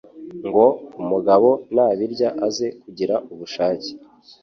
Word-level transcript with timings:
ngo 0.47 0.65
umugabo 1.01 1.49
nabirya 1.75 2.29
aze 2.47 2.67
kugira 2.81 3.15
ubushake 3.31 3.91